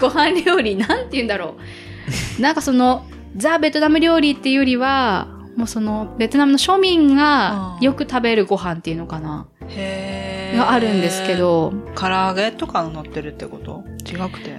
[0.01, 1.57] ご飯料理、なんて言うんだろ
[2.39, 2.41] う。
[2.43, 3.05] なんかその、
[3.37, 10.57] ザ・ベトナム料理っていうよりは、もうその、ベトナムの庶民がうんよく食べるご飯っていうのかなへー。
[10.57, 11.35] があるんですけ。
[11.37, 13.85] ど、唐揚げとかの乗ってるってこと？
[14.07, 14.57] 違くて。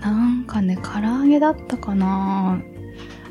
[0.00, 2.60] なんかね、唐揚げだったかな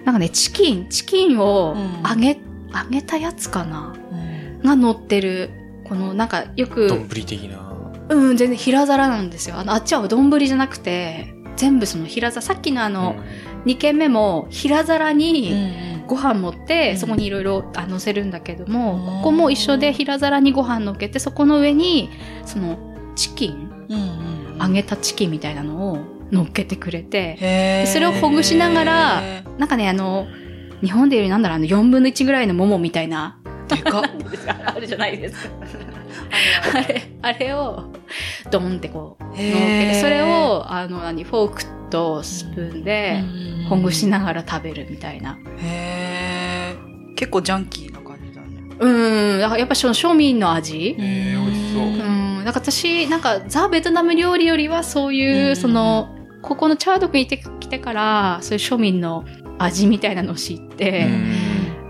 [0.04, 2.38] なんかね、チキン、チキンをうん揚げ、
[2.74, 5.50] 揚げたやつかなうんが乗ってる、
[5.86, 7.65] このなんかよく、丼的な。
[8.10, 9.58] うん、全然平皿なんですよ。
[9.58, 13.16] あの、あっちは丼じゃなくて、全部その平皿、さっきのあの、
[13.66, 15.54] 2軒目も平皿に、
[16.08, 22.10] ご飯持って、うんそこにいろいろあ乗せるんだけども、うんここも一緒で平皿にご飯乗っけて、そこの上に、
[22.46, 22.78] その、
[23.16, 24.00] チキン、うん
[24.54, 24.58] うん。
[24.60, 25.98] 揚げたチキンみたいなのを
[26.32, 29.22] 乗っけてくれて、それをほぐしながら
[29.58, 30.28] なんかね、あの、
[30.82, 34.04] 日本でいうなんだろう、あの、4分の1ぐらいのももみたいな、でかっ。
[34.66, 35.50] あるじゃないですか。
[36.74, 37.92] あれ、あれを、
[38.52, 43.24] ドンってこう、乗っけへて、ーそれを、あの、何、フォークとスプーンで、
[43.70, 45.38] ほぐしながら食べるみたいな。
[45.58, 48.76] へー結構ジャンキーな感じだね。
[48.78, 50.96] うん、だからやっぱその庶民の味。
[51.00, 56.10] へー美味しそううん、だから私、なんかザ・ベトナム料理よりはそういう、うんその、
[56.42, 59.26] ここのチャードクに来てから、そういう庶民の
[59.58, 61.08] 味みたいなのを知って、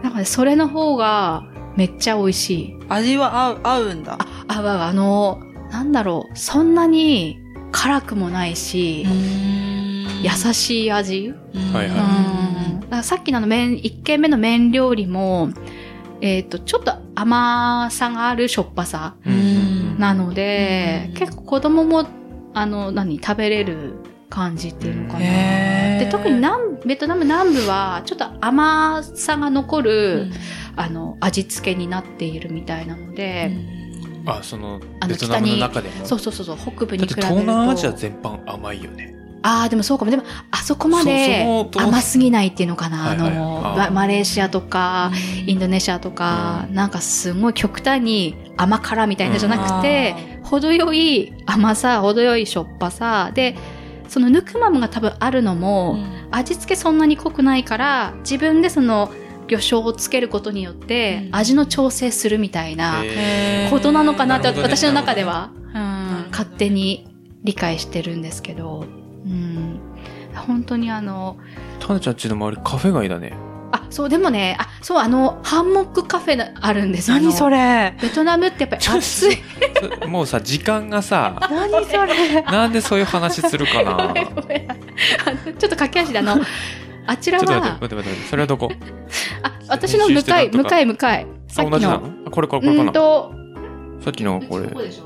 [0.02, 1.44] なんかね、それの方が
[1.76, 2.78] めっちゃ美味しい。
[2.88, 4.18] 味は合う、合うんだ。
[4.20, 7.40] あ、わわあの、なんだろう、そんなに
[7.72, 9.06] 辛くもないし、
[10.22, 11.34] 優しい味。
[11.74, 13.04] はいはい。
[13.04, 15.50] さっきの麺、一軒目の麺料理も、
[16.22, 19.16] えっ、と、ちょっと甘さがあるしょっぱさ
[19.98, 21.14] なので、うん。
[21.16, 22.08] 結構子供も、
[22.54, 23.96] あの、何、食べれる
[24.30, 26.00] 感じっていうのかな。
[26.00, 30.32] で、特に南、ベトナム南部は、ちょっと甘さが残うる、ん。
[30.78, 33.52] あの、味付けになっているみたいなので、
[34.26, 36.06] あ、そのあ、のベトナムの中でも？
[36.06, 37.28] そうそうそうそう、北部に比べると。
[37.28, 39.16] 東南アジア全般甘いよね。
[39.48, 40.12] ああ、でもそうかも。
[40.12, 43.12] でも、あそこまで甘すぎないっていうのかな。
[43.12, 45.12] あの、ママレーシアとか、
[45.46, 53.56] インドネシアとか、うんなんかすごい極端に甘辛みたいなじゃなくて、程よい甘さ、程よいしょっぱさ、で、
[54.08, 56.00] そのヌクマムが多分あるのも、
[56.32, 59.12] 味付けそんなに濃くないから、自分でその
[59.48, 61.36] 魚醤をつけることによってう、ん。
[61.36, 63.04] 味の調整するみたいな
[63.70, 65.52] ことなのかなって、私の中では、
[66.32, 67.08] 勝手に
[67.44, 68.86] 理解してるんですけど、
[69.26, 69.80] うん、
[70.36, 71.38] 本当にあの、
[71.80, 73.34] タナちゃんちの周りカフェ街だね。
[73.72, 77.12] あ、そう、でもね、あ、そう、あの、ハンモックカフェがあるんです。
[77.12, 77.18] よ。
[77.18, 77.58] 何それ？
[77.58, 79.38] れベトナムってやっぱり暑い。
[80.02, 82.42] そもうさ、時間がさ、何それ？
[82.44, 84.14] なんでそういう話するかな。
[85.58, 86.38] ちょっと駆け足であの、
[87.08, 88.70] あちらちょっと待って、は、待って待って、それはどこ？
[89.44, 91.28] あ、私の向かい、向かい向かい。
[91.48, 91.72] さあ、っきの？
[91.72, 92.90] 同じなのあこれこれこれうかな？
[92.90, 93.34] んと、
[94.04, 94.68] さっきのこれ。
[94.68, 95.04] ここでしょ？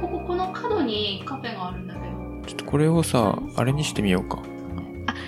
[0.00, 2.06] ここ、この角にカフェがあるんだけど。
[2.46, 4.42] ちょっとこれをさ、あれにしてみようか。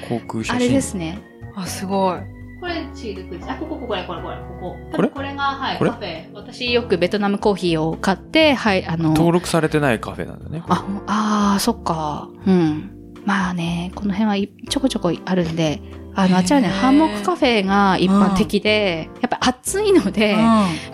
[0.09, 0.57] 航空写真。
[0.57, 1.20] あれですね。
[1.55, 2.20] あ、すごい。
[2.61, 3.50] これ、チーズクイズ。
[3.50, 4.76] あ、ここ、ここ、これ、これ、これ、ここ。
[4.94, 5.09] これ？
[5.09, 6.33] これが、はい、カフェ。
[6.35, 10.62] 私よくベトナムコーヒーを買って、はい、あの、登録されてないカフェなんだね。
[10.68, 12.29] あ、ああ、そっか。
[12.46, 12.92] うん。
[13.24, 15.81] まあね、この辺はいちょこちょこあるんで、
[16.16, 20.35] あの、あちらね、ハンモックカフェが一般的で、やっぱ暑いので、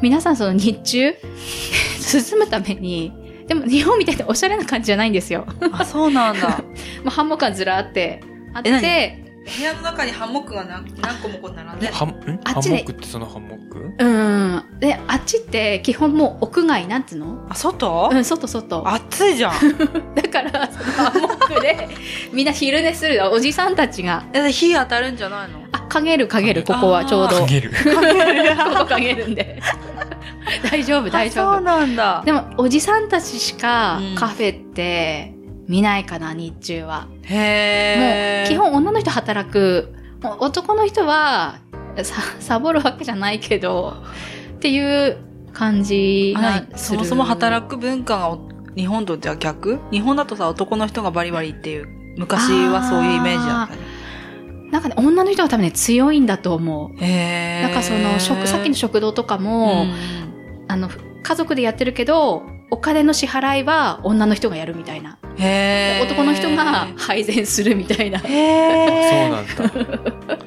[0.03, 1.15] 皆さんその日中、
[2.33, 3.13] 涼むために、
[3.47, 5.47] でも日本みたいにおしゃれな感じじゃないんですよ。
[5.61, 6.63] うんあ、そうなんだ。
[7.05, 8.21] まあ、ハンモックがずらーって
[8.53, 13.93] あっえて、部屋の中にハンモックが何何個もこう並んでハン、んハンあっちでモックってそのハンモック？
[13.99, 14.65] うん。
[14.79, 17.47] で、あっちって基本もう屋外、なんつうの？
[17.49, 18.11] あ、外？
[18.13, 18.83] うん、外外。
[18.95, 19.53] 暑いじゃん。
[20.15, 21.89] だから、そのハンモックで、
[22.33, 25.61] みんな昼寝するおじさんたちが、え、火当たるんじゃないの？
[25.73, 27.37] あ、陰る陰る、ここはちょうど。
[27.37, 27.71] こかける。
[28.79, 29.61] こ 陰るんで。
[30.71, 31.61] 大丈夫、大丈あそう夫。
[31.63, 32.23] なんだ。
[32.25, 35.35] でも、おじさんたちしかうんカフェって
[35.69, 37.09] 見ないかな、日中は。
[37.23, 38.47] へー。
[38.47, 39.95] もう、基本女の人働く。
[40.39, 41.59] 男の人は、
[42.03, 43.95] さ、 サボるわけじゃないけど、
[44.57, 45.17] っていう
[45.53, 46.99] 感じあが何する。
[46.99, 49.81] そもそも働く文化がお日本とじゃ逆？
[49.91, 53.83] 日本だとさ、男の人がバリバリっていう、昔はそういうイメージだったね。
[54.71, 57.05] なんかね、女の人が多分ね、強いんだと思う。
[57.05, 57.63] へー。
[57.63, 59.85] なんかその、食、さっきの食堂とかも、
[60.69, 60.89] あの、
[61.23, 65.19] 家族でやってるけど、お金の支払いは女の人がやるみたいな。
[66.03, 68.19] 男の人が配膳するみたいな。
[68.19, 68.31] そう。
[68.31, 70.39] なんだ。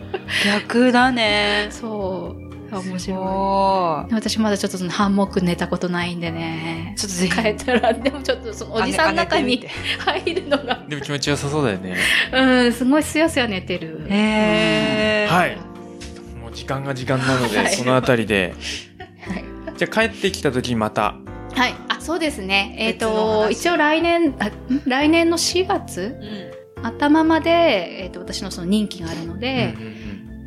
[0.43, 1.67] 逆だね。
[1.69, 2.75] そう。
[2.75, 4.13] 面す白ごい。
[4.15, 6.99] 私まだちょっとそのハンモック寝たことないんでねい。。
[6.99, 7.31] ちょっとぜひ。
[7.31, 9.63] 帰ったら、でもちょっとそのおじさんの中に
[9.99, 11.95] 入るのが、でも気持ちよさそうだよね。
[12.33, 13.99] うん、すごいすやすや寝てる。
[14.09, 15.57] はい。
[16.41, 18.55] もう時間が時間なので、はいこのあたりで。
[19.27, 19.45] はい
[19.77, 21.13] じゃあ帰ってきた時にまた。
[21.53, 21.84] はい。
[22.05, 22.75] あ、そうですね。
[22.77, 24.81] えっ、別のと、話一応来年、あん？
[24.85, 26.17] 来年の4月？
[26.77, 26.85] うん。
[26.85, 30.05] 頭まで、えっ、と、私のその任期があるので、うんうんうん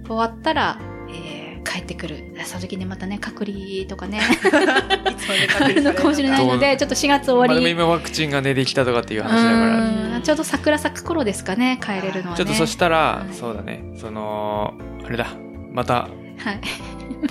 [0.09, 0.79] 終わったら、
[1.11, 1.39] えー
[1.71, 2.33] 帰ってくる。
[2.45, 7.73] その時ね、またね、隔離とかね、 いつまであるのかもしれないのどで、ちょっと4月終わまあでもり。
[7.73, 10.15] 今ワクチンがね、できたとかっていう話だから。
[10.15, 12.37] うんちょうど桜咲く頃ですかね、帰れるのはね。
[12.37, 15.29] ちょっとそしたらは、いそうだね、その、あれだ、
[15.71, 16.09] また、はい。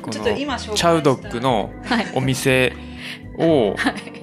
[0.01, 2.07] この、ちょっと今紹介したチャウドックのはい。
[2.13, 2.73] お店
[3.37, 4.16] を、はい。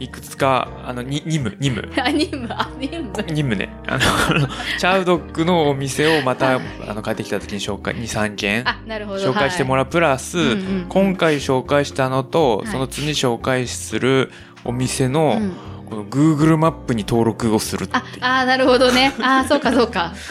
[0.00, 2.02] いくつか、あの、に任務、任務。
[2.02, 3.12] アニム、アニム。
[3.28, 3.74] 任務ね。
[3.86, 4.00] あの、
[4.78, 9.24] チャウドックのお店をまた、あの、帰ってきた時に紹介、2、3件あ、なるほど。
[9.24, 14.30] 紹介してもららうプラス、うんうん今回紹介したのと、はいその次に紹介する
[14.64, 15.52] お店うの、ん、
[15.88, 19.12] この Google マップに登録をするっていあう。、あーなるほどね。
[19.20, 20.12] ああ、そうかそうか。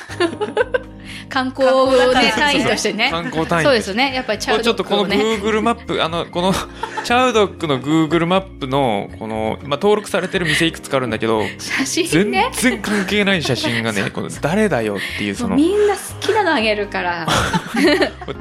[1.29, 3.09] 観光観光だからね、単位としてね。
[3.09, 4.13] 観光単位そうですよね。
[4.13, 5.35] やっぱりチャウちょっとこのドックをね。
[5.57, 6.53] Google マップ、あの、この、
[7.03, 12.49] チャウドックの Google マップの、この、まあ、登録されてる店いくつかあるんだけど、写真全ね。
[12.53, 17.27] 然関係ない写真がね、 この誰だよっていう、その、みんな好きなのあげるから。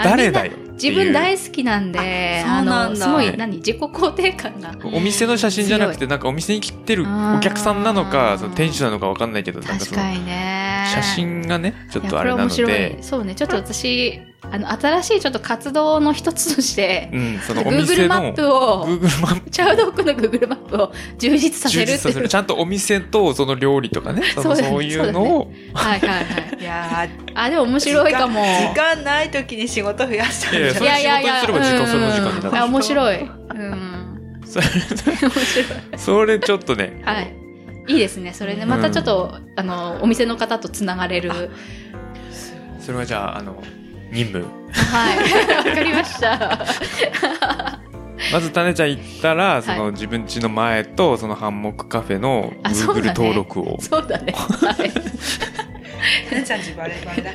[0.03, 0.53] 誰だよ。
[0.83, 4.75] 自分大好きなんで、あの、すごい、何、自己肯定感が。
[4.85, 10.87] お店の写真じゃなくて、なんかお店に来てるお客さんなのか、その店主なのかわかんないけど、なんかそね。
[10.93, 12.97] 写真がね、ちょっとあれなので白、い。
[13.01, 22.29] そうね、ちょっと私、あの、新しいちょっと活動の一つとして、うん、そのお店 Google マッの、プを、Google マップチャウドックの Google マップを充実させるっていう充実させる。
[22.29, 22.35] ち。
[22.35, 26.59] ゃんとお店とその料理とかね、そうそういうのを、はいはいはい。
[26.61, 28.41] いやーあ、でも面白いかも。
[28.43, 30.63] 時間ない時に仕事増やしたんじゃい？
[30.63, 33.21] やいやそれないいやいやいや、仕事にすれば時間その時間になる面白い。
[33.21, 34.41] うん。
[34.45, 35.99] それ、面白い。
[35.99, 37.35] それちょっとね、はい。
[37.89, 38.33] いいですね。
[38.33, 41.51] それね、またちょっと、あの、お店の方とつながれる。
[42.81, 43.63] それはじゃあ、あの、
[44.13, 44.47] 任務。
[44.73, 45.69] はい。
[45.69, 46.65] わかりました。
[48.33, 53.79] まず、種ちゃん行ったら、そはの自分家の前と、そのハンモックカフェの Google ね登録を。
[53.81, 54.33] そうだね。
[54.37, 54.91] はい。
[56.31, 57.31] 種ちゃんちバレバレだ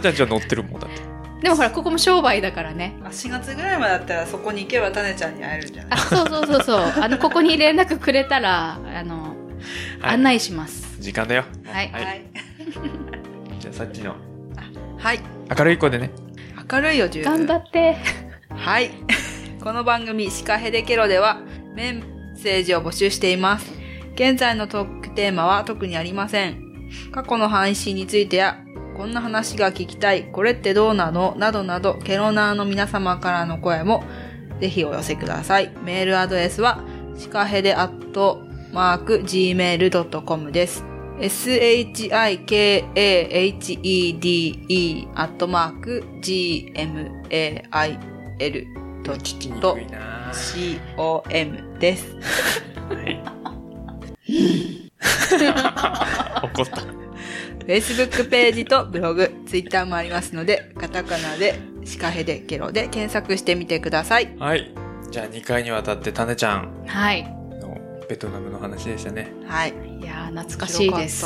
[0.00, 1.02] ちゃんちは乗ってるもんだって。
[1.42, 2.94] でもほら、ここも商売だからね。
[3.04, 5.92] あ4月ぐらいまでだったらそこに行けば種ちゃんに会えるんじゃない？
[5.92, 6.92] あ、そうそうそうそう。
[7.02, 10.96] あの、ここに連絡くれたら、あの、はい案内します。
[11.00, 11.44] 時間だよ。
[11.66, 11.90] はい。
[11.92, 12.24] はいはい
[13.60, 14.14] じゃあさっきの
[15.04, 15.20] はい
[15.54, 16.10] 明るい子でね。
[16.72, 17.94] 明るいよ十分頑張って。
[18.48, 18.90] はい。
[19.62, 21.42] この番組、シカヘデケロでは、
[21.74, 22.02] メッ
[22.38, 23.70] セージを募集しています。
[24.14, 26.58] 現在のトークテーマは特にありません。
[27.12, 28.56] 過去の配信についてや、
[28.96, 31.34] こんな話が聞きたい、これってどうなの？
[31.36, 34.04] などなど、ケロナーの皆様からの声も、
[34.58, 35.70] ぜひお寄せください。
[35.84, 36.82] メールアドレスは、
[37.14, 40.93] シカヘデアットマーク gmail.com です。
[41.20, 42.10] Shikahede
[45.14, 47.22] アットマーク gmail
[49.04, 50.32] と聞きにくいな
[50.96, 52.16] com です。
[56.42, 57.04] 怒った。
[57.66, 64.34] Facebook ページとブログ、Twitter もありますので、カタカナでシカヘデケロで検索してみてください。
[64.38, 64.74] はい。
[65.10, 67.43] じゃあ2回にわたって種ちゃんはい。
[68.04, 69.32] のベトナムの話でしたね。
[69.46, 69.70] はい。
[69.70, 71.24] いやー、懐かしいです。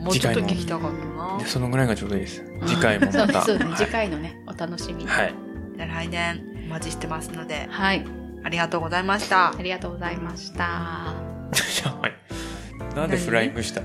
[0.00, 1.46] もうちょっと聞きたかったなで。
[1.46, 2.42] そのぐらいがちょうどいいです。
[2.66, 3.42] 次回もそうね、また。
[3.42, 3.64] そうね。
[3.66, 5.06] はい次回のね、お楽しみに。
[5.10, 5.34] はい。
[5.76, 8.04] 来年お待ちしてますので、はい。
[8.44, 9.62] ありがとうございましたあ。
[9.62, 10.64] りがとうございました。
[10.64, 12.96] はい。
[12.96, 13.82] なんでフライングした？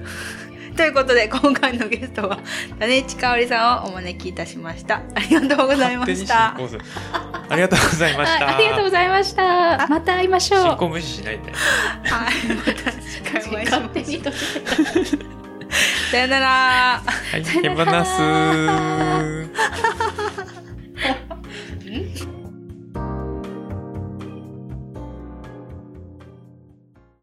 [0.77, 2.39] ということで、今回のゲストは、
[2.79, 5.01] 種市香織さんをお招きいたしました。
[5.15, 6.55] ありがとうございました。
[6.55, 6.57] あ
[7.55, 8.55] りがとうございました。
[8.55, 9.88] ありがとうございました。
[9.88, 10.63] また会いましょう。
[10.63, 11.51] 進行無視しないで。
[11.51, 14.33] はい、また次回お会いしましょう。
[16.12, 17.01] さよなら。
[17.31, 17.86] はい、手放
[22.17, 22.23] す。